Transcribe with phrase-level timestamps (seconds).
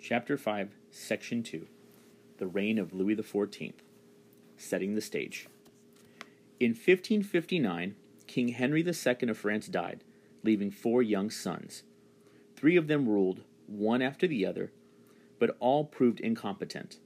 [0.00, 1.66] Chapter 5, Section 2
[2.38, 3.74] The Reign of Louis XIV.
[4.56, 5.46] Setting the Stage.
[6.58, 7.94] In 1559,
[8.26, 10.02] King Henry II of France died,
[10.42, 11.84] leaving four young sons.
[12.56, 14.72] Three of them ruled, one after the other,
[15.38, 16.98] but all proved incompetent.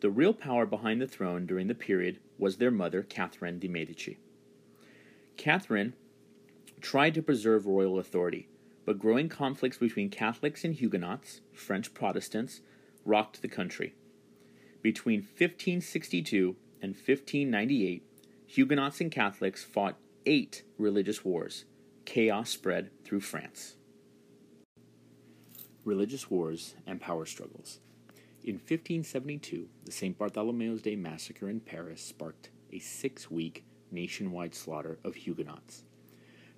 [0.00, 4.18] The real power behind the throne during the period was their mother, Catherine de' Medici.
[5.36, 5.94] Catherine
[6.80, 8.48] tried to preserve royal authority,
[8.84, 12.60] but growing conflicts between Catholics and Huguenots, French Protestants,
[13.04, 13.94] rocked the country.
[14.82, 18.02] Between 1562 and 1598,
[18.46, 21.64] Huguenots and Catholics fought eight religious wars.
[22.04, 23.76] Chaos spread through France.
[25.84, 27.80] Religious wars and power struggles.
[28.46, 30.18] In 1572, the St.
[30.18, 35.84] Bartholomew's Day massacre in Paris sparked a six week nationwide slaughter of Huguenots.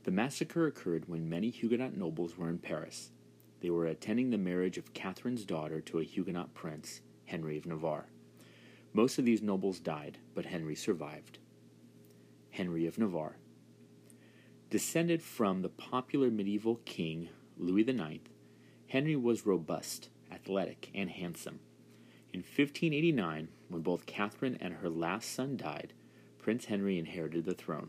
[0.02, 3.12] The massacre occurred when many Huguenot nobles were in Paris.
[3.60, 8.08] They were attending the marriage of Catherine's daughter to a Huguenot prince, Henry of Navarre.
[8.92, 11.38] Most of these nobles died, but Henry survived.
[12.50, 13.36] Henry of Navarre.
[14.70, 18.24] Descended from the popular medieval king Louis IX,
[18.88, 21.60] Henry was robust, athletic, and handsome.
[22.36, 25.94] In 1589, when both Catherine and her last son died,
[26.38, 27.88] Prince Henry inherited the throne.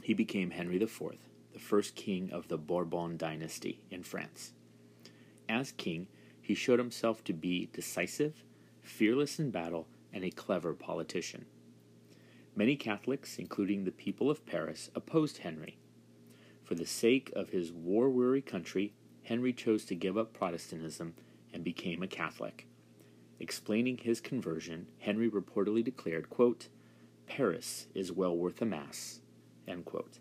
[0.00, 1.18] He became Henry IV,
[1.52, 4.52] the first king of the Bourbon dynasty in France.
[5.48, 6.06] As king,
[6.40, 8.44] he showed himself to be decisive,
[8.80, 11.46] fearless in battle, and a clever politician.
[12.54, 15.78] Many Catholics, including the people of Paris, opposed Henry.
[16.62, 18.92] For the sake of his war weary country,
[19.24, 21.14] Henry chose to give up Protestantism
[21.52, 22.68] and became a Catholic.
[23.42, 26.68] Explaining his conversion, Henry reportedly declared, quote,
[27.26, 29.18] Paris is well worth a Mass.
[29.66, 30.20] End quote.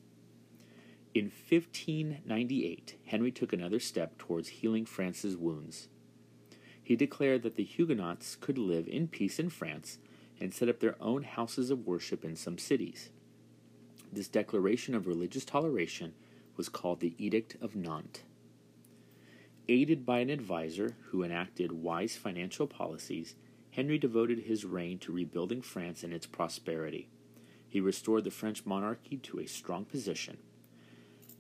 [1.14, 5.88] In 1598, Henry took another step towards healing France's wounds.
[6.82, 10.00] He declared that the Huguenots could live in peace in France
[10.40, 13.12] and set up their own houses of worship in some cities.
[14.12, 16.16] This declaration of religious toleration
[16.58, 18.24] was called the Edict of Nantes.
[19.72, 23.36] Aided by an advisor who enacted wise financial policies,
[23.70, 27.08] Henry devoted his reign to rebuilding France and its prosperity.
[27.70, 30.40] He restored the French monarchy to a strong position.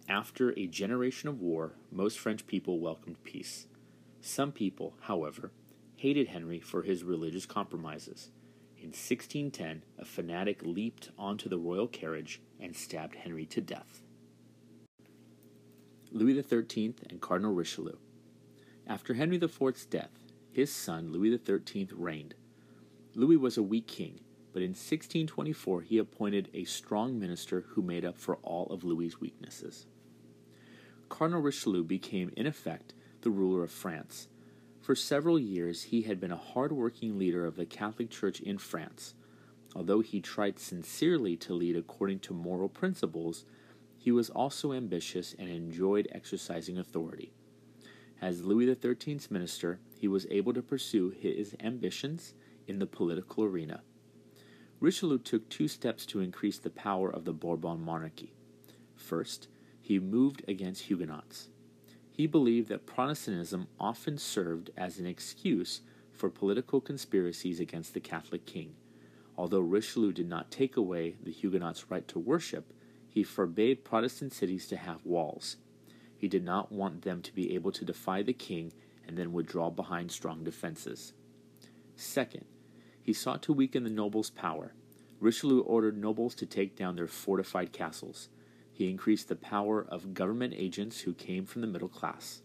[0.07, 3.67] After a generation of war, most French people welcomed peace.
[4.21, 5.51] Some people, however,
[5.97, 8.29] hated Henry for his religious compromises.
[8.77, 14.03] In 1610, a fanatic leaped onto the royal carriage and stabbed Henry to death.
[16.13, 17.97] Louis XIII and Cardinal Richelieu.
[18.91, 20.11] After Henry IV's death,
[20.51, 22.33] his son Louis XIII reigned.
[23.15, 24.19] Louis was a weak king
[24.51, 29.21] but in 1624 he appointed a strong minister who made up for all of Louis's
[29.21, 29.85] weaknesses.
[31.07, 34.27] Cardinal Richelieu became, in effect, the ruler of France.
[34.81, 38.57] For several years he had been a hard working leader of the Catholic Church in
[38.57, 39.13] France.
[39.73, 43.45] Although he tried sincerely to lead according to moral principles,
[43.97, 47.31] he was also ambitious and enjoyed exercising authority.
[48.21, 52.35] As Louis XIII's minister, he was able to pursue his ambitions
[52.67, 53.81] in the political arena.
[54.79, 58.33] Richelieu took two steps to increase the power of the Bourbon monarchy.
[58.95, 59.47] First,
[59.81, 61.49] he moved against Huguenots.
[62.11, 65.81] He believed that Protestantism often served as an excuse
[66.11, 68.75] for political conspiracies against the Catholic king.
[69.35, 72.71] Although Richelieu did not take away the Huguenots' right to worship,
[73.07, 75.57] he forbade Protestant cities to have walls.
[76.21, 78.73] He did not want them to be able to defy the king
[79.07, 81.13] and then withdraw behind strong defenses.
[81.95, 82.45] Second,
[83.01, 84.75] he sought to weaken the nobles' power.
[85.19, 88.29] Richelieu ordered nobles to take down their fortified castles.
[88.71, 92.43] He increased the power of government agents who came from the middle class.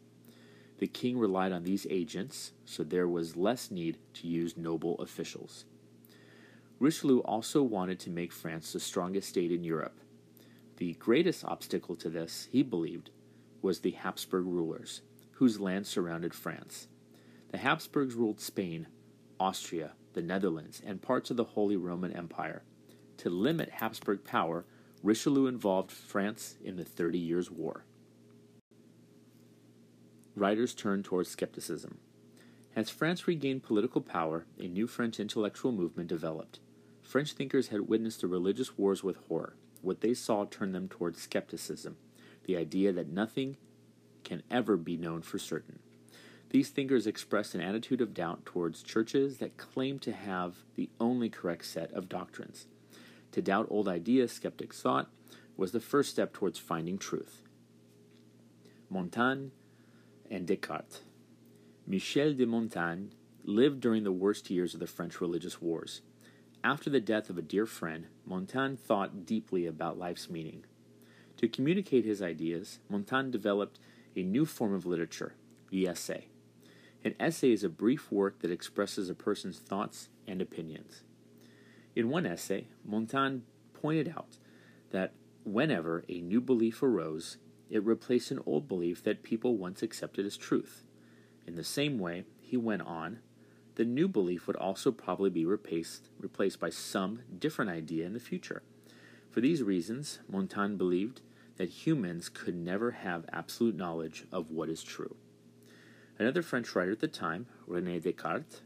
[0.78, 5.66] The king relied on these agents, so there was less need to use noble officials.
[6.80, 10.00] Richelieu also wanted to make France the strongest state in Europe.
[10.78, 13.10] The greatest obstacle to this, he believed,
[13.66, 15.02] was the Habsburg rulers,
[15.32, 16.86] whose land surrounded France.
[17.50, 18.86] The Habsburgs ruled Spain,
[19.40, 22.62] Austria, the Netherlands, and parts of the Holy Roman Empire.
[23.16, 24.66] To limit Habsburg power,
[25.02, 27.84] Richelieu involved France in the Thirty Years' War.
[30.36, 31.98] Writers turn towards skepticism.
[32.76, 36.60] As France regained political power, a new French intellectual movement developed.
[37.02, 39.56] French thinkers had witnessed the religious wars with horror.
[39.82, 41.96] What they saw turned them towards skepticism,
[42.46, 43.56] the idea that nothing
[44.24, 45.80] can ever be known for certain.
[46.50, 51.28] These thinkers expressed an attitude of doubt towards churches that claim to have the only
[51.28, 52.66] correct set of doctrines.
[53.32, 55.10] To doubt old ideas, skeptics thought,
[55.56, 57.42] was the first step towards finding truth.
[58.88, 59.48] Montaigne
[60.30, 61.00] and Descartes.
[61.86, 63.08] Michel de Montaigne
[63.44, 66.00] lived during the worst years of the French religious wars.
[66.62, 70.64] After the death of a dear friend, Montaigne thought deeply about life's meaning.
[71.38, 73.78] To communicate his ideas, Montaigne developed
[74.14, 75.34] a new form of literature,
[75.70, 76.28] the essay.
[77.04, 81.02] An essay is a brief work that expresses a person's thoughts and opinions.
[81.94, 83.40] In one essay, Montaigne
[83.74, 84.38] pointed out
[84.90, 85.12] that
[85.44, 87.36] whenever a new belief arose,
[87.68, 90.84] it replaced an old belief that people once accepted as truth.
[91.46, 93.18] In the same way, he went on,
[93.76, 98.20] the new belief would also probably be replaced, replaced by some different idea in the
[98.20, 98.62] future.
[99.36, 101.20] For these reasons, Montaigne believed
[101.58, 105.14] that humans could never have absolute knowledge of what is true.
[106.18, 108.62] Another French writer at the time, Rene Descartes,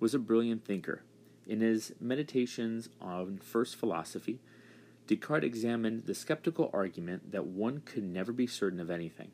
[0.00, 1.02] was a brilliant thinker.
[1.46, 4.40] In his Meditations on First Philosophy,
[5.06, 9.30] Descartes examined the skeptical argument that one could never be certain of anything.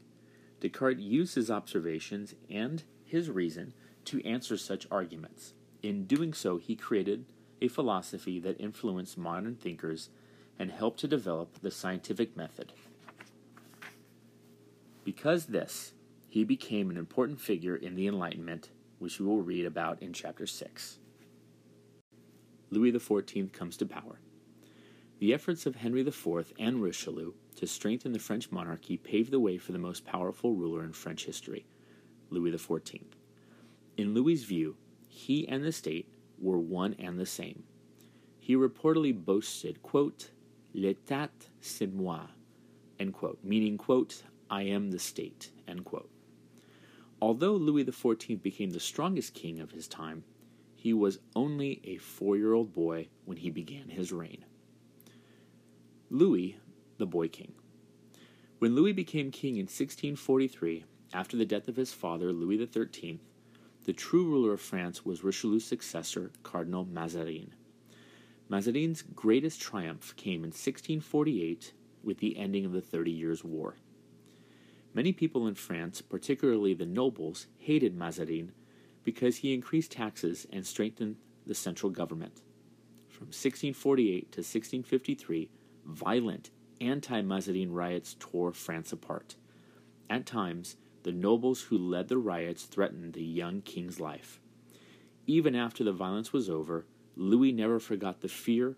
[0.58, 3.74] Descartes used his observations and his reason
[4.06, 5.54] to answer such arguments.
[5.84, 7.26] In doing so, he created
[7.62, 10.10] a philosophy that influenced modern thinkers
[10.58, 12.72] and helped to develop the scientific method.
[15.04, 15.92] Because this,
[16.28, 20.46] he became an important figure in the Enlightenment, which we will read about in chapter
[20.46, 20.98] 6.
[22.70, 24.18] Louis XIV comes to power.
[25.20, 29.58] The efforts of Henry IV and Richelieu to strengthen the French monarchy paved the way
[29.58, 31.66] for the most powerful ruler in French history,
[32.30, 33.02] Louis XIV.
[33.96, 34.76] In Louis's view,
[35.08, 36.08] he and the state
[36.38, 37.62] were one and the same.
[38.40, 40.30] He reportedly boasted, quote,
[40.74, 41.30] L'état
[41.60, 42.30] c'est moi,
[42.98, 46.10] end quote, meaning, quote, I am the state, end quote.
[47.22, 50.24] Although Louis XIV became the strongest king of his time,
[50.74, 54.44] he was only a four year old boy when he began his reign.
[56.10, 56.58] Louis,
[56.98, 57.54] the Boy King.
[58.58, 63.20] When Louis became king in 1643, after the death of his father, Louis XIII,
[63.84, 67.54] the true ruler of France was Richelieu's successor, Cardinal Mazarin.
[68.48, 73.76] Mazarin's greatest triumph came in 1648 with the ending of the Thirty Years' War.
[74.92, 78.52] Many people in France, particularly the nobles, hated Mazarin
[79.02, 82.42] because he increased taxes and strengthened the central government.
[83.08, 85.50] From 1648 to 1653,
[85.86, 86.50] violent
[86.80, 89.36] anti Mazarin riots tore France apart.
[90.10, 94.40] At times, the nobles who led the riots threatened the young king's life.
[95.26, 98.76] Even after the violence was over, Louis never forgot the fear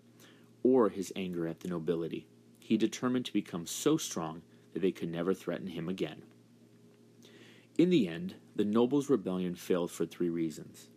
[0.63, 2.27] or his anger at the nobility.
[2.59, 4.41] He determined to become so strong
[4.73, 6.23] that they could never threaten him again.
[7.77, 10.89] In the end, the nobles' rebellion failed for three reasons.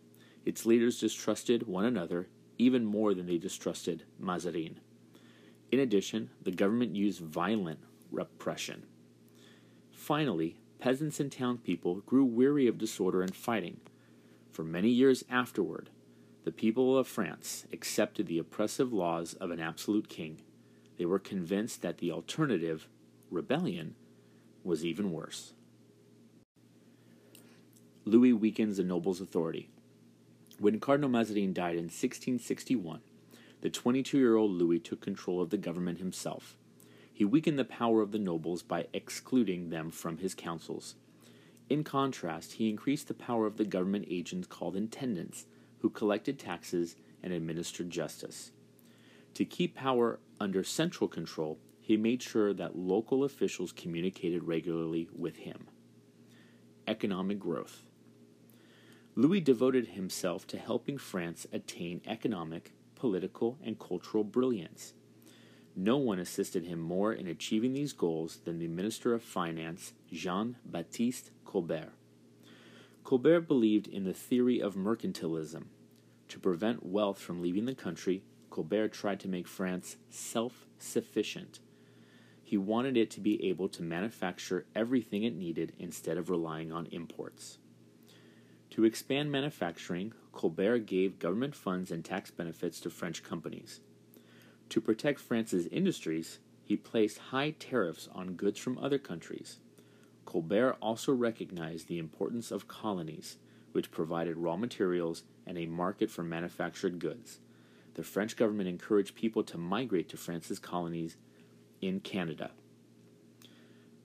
[0.45, 2.27] Its leaders distrusted one another
[2.57, 4.79] even more than they distrusted Mazarin.
[5.71, 7.79] In addition, the government used violent
[8.11, 8.83] repression.
[9.91, 13.79] Finally, peasants and townspeople grew weary of disorder and fighting.
[14.51, 15.89] For many years afterward,
[16.43, 20.41] the people of France accepted the oppressive laws of an absolute king.
[20.97, 22.87] They were convinced that the alternative,
[23.29, 23.95] rebellion,
[24.63, 25.53] was even worse.
[28.05, 29.69] Louis weakens the nobles' authority.
[30.59, 33.01] When Cardinal Mazarin died in 1661,
[33.61, 36.55] the 22 year old Louis took control of the government himself.
[37.13, 40.95] He weakened the power of the nobles by excluding them from his councils.
[41.69, 45.45] In contrast, he increased the power of the government agents called intendants,
[45.81, 48.51] who collected taxes and administered justice.
[49.35, 55.37] To keep power under central control, he made sure that local officials communicated regularly with
[55.37, 55.67] him.
[56.87, 57.83] Economic growth.
[59.15, 64.93] Louis devoted himself to helping France attain economic, political, and cultural brilliance.
[65.75, 70.57] No one assisted him more in achieving these goals than the Minister of Finance, Jean
[70.65, 71.93] Baptiste Colbert.
[73.03, 75.65] Colbert believed in the theory of mercantilism.
[76.29, 81.59] To prevent wealth from leaving the country, Colbert tried to make France self sufficient.
[82.43, 86.87] He wanted it to be able to manufacture everything it needed instead of relying on
[86.87, 87.57] imports.
[88.71, 93.81] To expand manufacturing, Colbert gave government funds and tax benefits to French companies.
[94.69, 99.59] To protect France's industries, he placed high tariffs on goods from other countries.
[100.25, 103.37] Colbert also recognized the importance of colonies,
[103.71, 107.39] which provided raw materials and a market for manufactured goods.
[107.95, 111.17] The French government encouraged people to migrate to France's colonies
[111.81, 112.51] in Canada.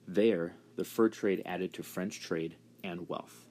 [0.07, 3.45] There, the fur trade added to French trade and wealth.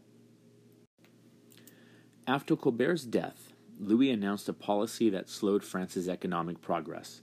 [2.27, 7.21] After Colbert's death, Louis announced a policy that slowed France's economic progress.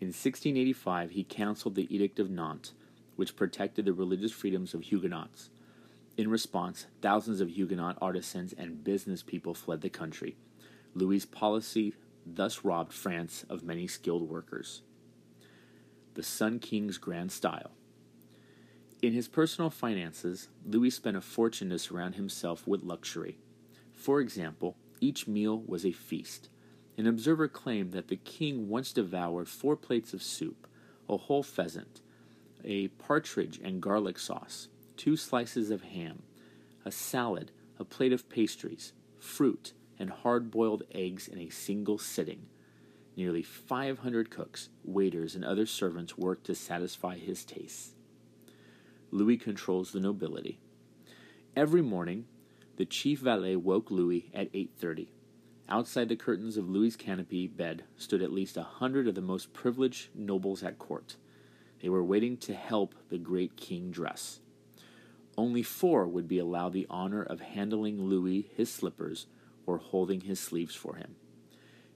[0.00, 2.72] In 1685, he cancelled the Edict of Nantes,
[3.18, 5.50] which protected the religious freedoms of Huguenots.
[6.16, 10.36] In response, thousands of Huguenot artisans and business people fled the country.
[10.94, 11.94] Louis's policy
[12.24, 14.82] thus robbed France of many skilled workers.
[16.14, 17.72] The Sun King's grand style.
[19.02, 23.38] In his personal finances, Louis spent a fortune to surround himself with luxury.
[23.92, 26.50] For example, each meal was a feast.
[26.96, 30.68] An observer claimed that the king once devoured four plates of soup,
[31.08, 32.00] a whole pheasant,
[32.64, 36.22] a partridge and garlic sauce, two slices of ham,
[36.84, 42.46] a salad, a plate of pastries, fruit, and hard boiled eggs in a single sitting.
[43.16, 47.94] Nearly 500 cooks, waiters, and other servants worked to satisfy his tastes.
[49.10, 50.60] Louis controls the nobility.
[51.56, 52.26] Every morning,
[52.76, 55.08] the chief valet woke Louis at 8:30.
[55.68, 59.52] Outside the curtains of Louis's canopy bed stood at least a hundred of the most
[59.52, 61.16] privileged nobles at court.
[61.80, 64.40] They were waiting to help the great king dress.
[65.36, 69.26] Only four would be allowed the honor of handling Louis his slippers
[69.66, 71.14] or holding his sleeves for him.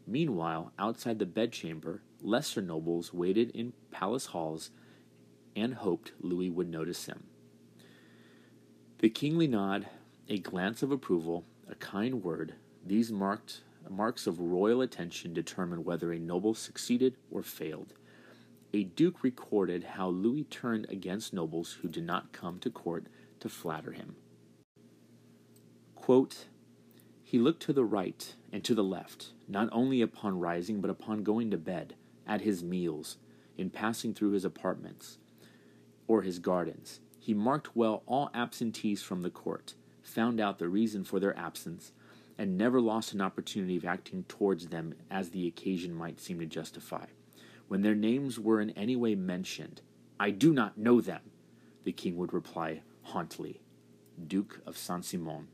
[0.06, 4.70] Meanwhile, outside the bedchamber, lesser nobles waited in palace halls
[5.56, 7.24] and hoped Louis would notice him.
[8.98, 9.88] The kingly nod,
[10.28, 16.12] a glance of approval, a kind word, these marked marks of royal attention determined whether
[16.12, 17.94] a noble succeeded or failed.
[18.74, 23.06] A duke recorded how Louis turned against nobles who did not come to court
[23.40, 24.16] to flatter him.
[25.94, 26.46] Quote,
[27.22, 31.22] he looked to the right and to the left, not only upon rising, but upon
[31.22, 33.18] going to bed, at his meals,
[33.58, 35.18] in passing through his apartments,
[36.06, 37.00] or his gardens.
[37.18, 41.92] He marked well all absentees from the court, found out the reason for their absence,
[42.38, 46.46] and never lost an opportunity of acting towards them as the occasion might seem to
[46.46, 47.04] justify.
[47.72, 49.80] When their names were in any way mentioned,
[50.20, 51.22] I do not know them,
[51.84, 53.62] the king would reply haughtily.
[54.26, 55.48] Duke of Saint Simon.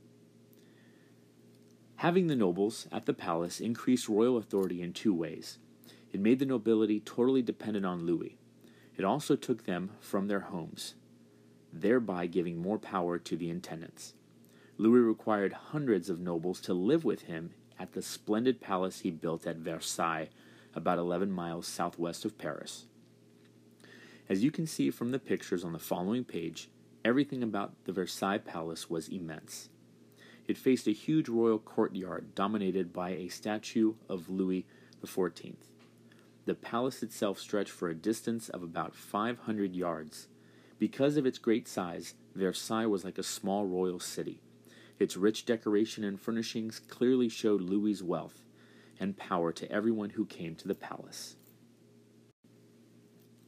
[1.94, 5.58] Having the nobles at the palace increased royal authority in two ways.
[6.12, 8.36] It made the nobility totally dependent on Louis.
[8.96, 10.96] It also took them from their homes,
[11.72, 14.14] thereby giving more power to the intendants.
[14.76, 19.46] Louis required hundreds of nobles to live with him at the splendid palace he built
[19.46, 20.30] at Versailles,
[20.78, 22.86] about 11 miles southwest of Paris.
[24.28, 26.70] As you can see from the pictures on the following page,
[27.04, 29.68] everything about the Versailles Palace was immense.
[30.46, 34.66] It faced a huge royal courtyard dominated by a statue of Louis
[35.04, 35.56] XIV.
[36.46, 40.28] The palace itself stretched for a distance of about 500 yards.
[40.78, 44.40] Because of its great size, Versailles was like a small royal city.
[44.98, 48.42] Its rich decoration and furnishings clearly showed Louis's wealth
[49.00, 51.36] and power to everyone who came to the palace.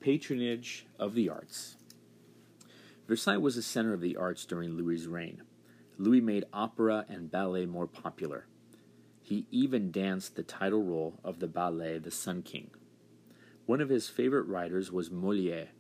[0.01, 1.77] Patronage of the Arts
[3.11, 5.43] Versailles was the center of the arts during Louis's reign.
[5.99, 8.47] Louis made opera and ballet more popular.
[9.21, 12.71] He even danced the title role of the ballet The Sun King.
[13.67, 15.71] One of his favorite writers was Moliere,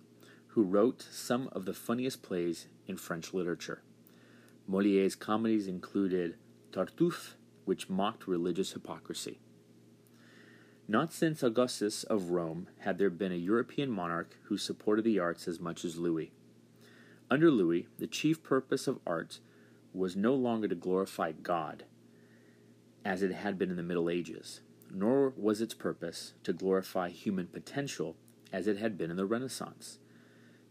[0.49, 3.83] who wrote some of the funniest plays in French literature.
[4.67, 6.35] Moliere's comedies included
[6.73, 7.35] Tartuffe,
[7.65, 9.39] which mocked religious hypocrisy.
[10.91, 15.47] Not since Augustus of Rome had there been a European monarch who supported the arts
[15.47, 16.33] as much as Louis.
[17.31, 19.39] Under Louis, the chief purpose of art
[19.95, 21.85] was no longer to glorify God,
[23.05, 27.47] as it had been in the Middle Ages, nor was its purpose to glorify human
[27.47, 28.17] potential,
[28.53, 30.01] as it had been in the Renaissance.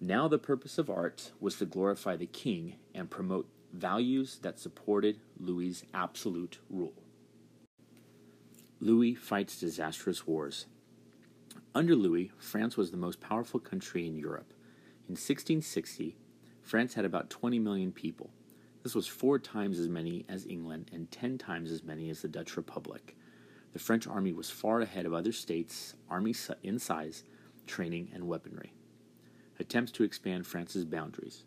[0.01, 5.21] Now, the purpose of art was to glorify the king and promote values that supported
[5.39, 7.03] Louis's absolute rule.
[8.81, 10.65] Louis fights disastrous wars.
[11.75, 14.53] Under Louis, France was the most powerful country in Europe.
[15.09, 16.15] In 1660,
[16.61, 18.29] France had about 20 million people.
[18.81, 22.29] This was four times as many as England and ten times as many as the
[22.29, 23.17] Dutch Republic.
[23.73, 27.25] The French army was far ahead of other states' armies in size,
[27.67, 28.71] training, and weaponry.
[29.59, 31.43] Attempts to expand France's boundaries.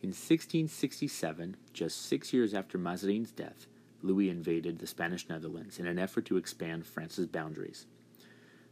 [0.00, 3.66] In 1667, just six years after Mazarin's death,
[4.06, 7.86] Louis invaded the Spanish Netherlands in an effort to expand France's boundaries.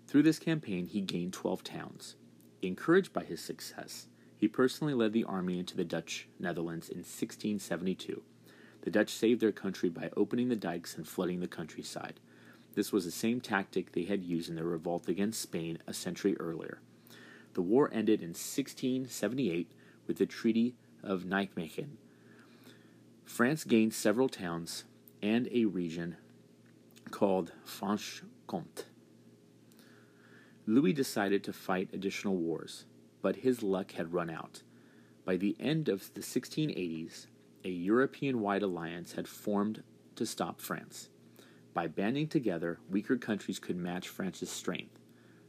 [0.07, 2.15] Through this campaign, he gained 12 towns.
[2.63, 8.23] Encouraged by his success, he personally led the army into the Dutch Netherlands in 1672.
[8.83, 12.21] The Dutch saved their country by opening the dikes and flooding the countryside.
[12.75, 16.37] This was the same tactic they had used in their revolt against Spain a century
[16.39, 16.81] earlier.
[17.55, 19.73] The war ended in 1678
[20.07, 21.97] with the Treaty of Nijmegen.
[23.25, 24.85] France gained several towns
[25.25, 26.19] and a region
[27.11, 28.85] called Franche-Comté.
[30.67, 32.85] Louis decided to fight additional wars,
[33.23, 34.63] but his luck had run out.
[35.25, 37.27] By the end of the 1680s,
[37.65, 39.83] a European wide alliance had formed
[40.17, 41.09] to stop France.
[41.73, 45.01] By banding together, weaker countries could match France's strength.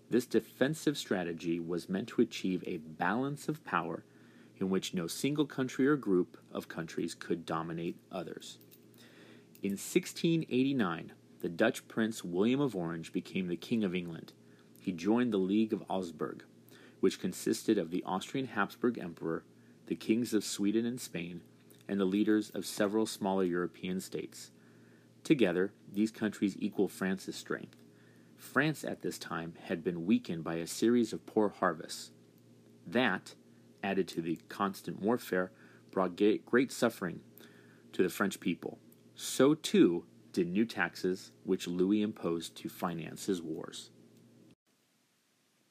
[0.10, 4.05] This defensive strategy was meant to achieve a balance of power
[4.58, 8.58] in which no single country or group of countries could dominate others.
[9.66, 14.32] In 1689, the Dutch Prince William of Orange became the King of England.
[14.80, 16.44] He joined the League of Augsburg,
[17.00, 19.44] which consisted of the Austrian Habsburg Emperor,
[19.88, 21.42] the kings of Sweden and Spain,
[21.88, 24.52] and the leaders of several smaller European states.
[25.24, 27.76] Together, these countries equal France's strength.
[28.36, 32.12] France at this time had been weakened by a series of poor harvests.
[32.86, 33.34] That,
[33.84, 35.52] added to the constant warfare,
[35.90, 37.22] brought great suffering
[37.94, 38.78] to the French people.
[39.16, 43.90] So, too, did new taxes which Louis imposed to finance his wars.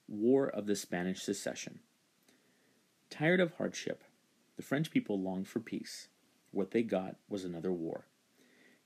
[0.08, 1.80] War of the Spanish Succession.
[3.10, 4.02] Tired of hardship,
[4.56, 6.08] the French people longed for peace.
[6.52, 8.06] What they got was another war.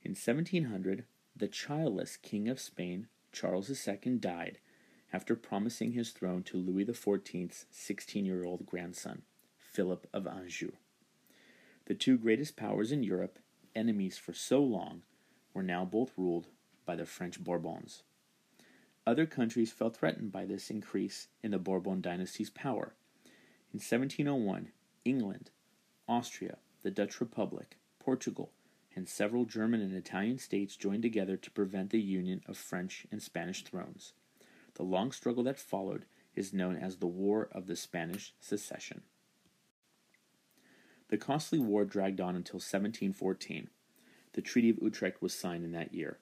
[0.03, 1.05] In 1700,
[1.37, 4.59] the childless King of Spain, Charles II, died
[5.13, 9.23] after promising his throne to Louis XIV's 16 year old grandson,
[9.57, 10.73] Philip of Anjou.
[11.87, 13.39] The two greatest powers in Europe,
[13.79, 15.03] enemies for so long,
[15.55, 16.49] were now both ruled
[16.85, 18.03] by the French Bourbons.
[19.07, 22.95] Other countries felt threatened by this increase in the Bourbon dynasty's power.
[23.73, 24.73] In 1701,
[25.05, 25.51] England,
[26.09, 28.51] Austria, the Dutch Republic, Portugal,
[28.97, 33.23] and several German and Italian states joined together to prevent the union of French and
[33.23, 34.13] Spanish thrones.
[34.75, 36.05] The long struggle that followed
[36.35, 39.03] is known as the War of the Spanish Succession.
[41.09, 43.71] The costly war dragged on until 1714.
[44.33, 46.19] The Treaty of Utrecht was signed in that year.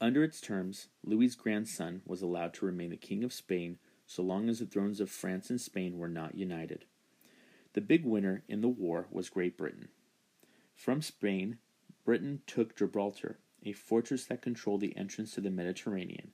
[0.00, 4.48] Under its terms, Louis's grandson was allowed to remain the King of Spain so long
[4.48, 6.84] as the thrones of France and Spain were not united.
[7.72, 9.88] The big winner in the war was Great Britain.
[10.74, 11.58] From Spain,
[12.04, 16.32] Britain took Gibraltar, a fortress that controlled the entrance to the Mediterranean.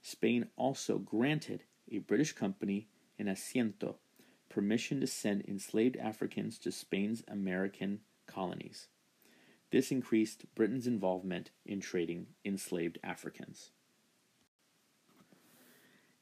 [0.00, 2.88] Spain also granted a British company
[3.18, 3.96] an Asiento
[4.48, 8.88] permission to send enslaved Africans to Spain's American colonies.
[9.70, 13.70] This increased Britain's involvement in trading enslaved Africans.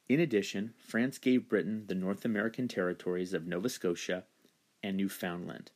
[0.08, 4.24] In addition, France gave Britain the North American territories of Nova Scotia
[4.82, 5.72] and Newfoundland,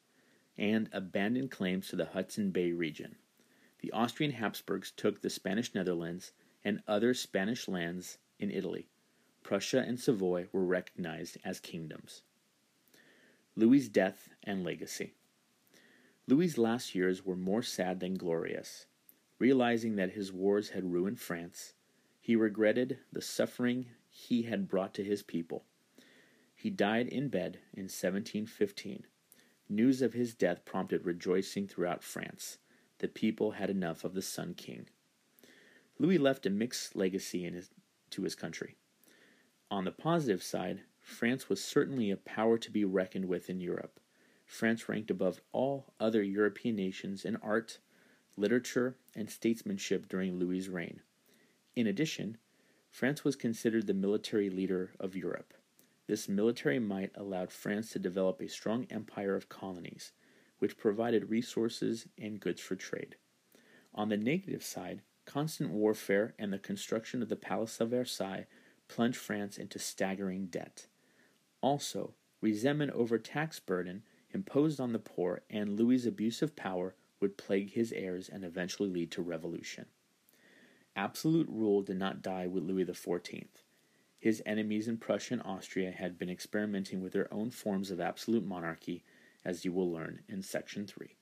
[0.56, 3.16] and abandoned claims to the Hudson Bay region.
[3.80, 6.32] The Austrian Habsburgs took the Spanish Netherlands
[6.64, 8.88] and other Spanish lands in Italy.
[9.42, 12.22] Prussia and Savoy were recognized as kingdoms.
[13.60, 15.12] Louis's death and legacy.
[16.26, 18.86] Louis's last years were more sad than glorious.
[19.38, 21.74] Realizing that his wars had ruined France,
[22.22, 25.64] he regretted the suffering he had brought to his people.
[26.56, 29.04] He died in bed in 1715.
[29.68, 32.56] News of his death prompted rejoicing throughout France.
[33.00, 34.88] The people had enough of the Sun King.
[35.98, 37.68] Louis left a mixed legacy his,
[38.08, 38.76] to his country.
[39.70, 44.00] On the positive side, France was certainly a power to be reckoned with in Europe.
[44.46, 47.78] France ranked above all other European nations in art,
[48.36, 51.00] literature, and statesmanship during Louis's reign.
[51.76, 52.38] In addition,
[52.90, 55.54] France was considered the military leader of Europe.
[56.06, 60.12] This military might allowed France to develop a strong empire of colonies,
[60.58, 63.16] which provided resources and goods for trade.
[63.94, 68.46] On the negative side, Constant warfare and the construction of the Palace of Versailles
[68.88, 70.86] plunged France into staggering debt.
[71.60, 77.36] Also, resentment over tax burden imposed on the poor and Louis's abuse of power would
[77.36, 79.86] plague his heirs and eventually lead to revolution.
[80.96, 83.46] Absolute rule did not die with Louis XIV.
[84.18, 88.44] His enemies in Prussia and Austria had been experimenting with their own forms of absolute
[88.44, 89.02] monarchy,
[89.44, 91.16] as you will learn in Section 3.